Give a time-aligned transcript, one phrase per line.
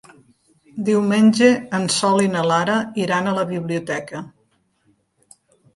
[0.87, 1.49] Diumenge
[1.81, 4.25] en Sol i na Lara iran a la biblioteca.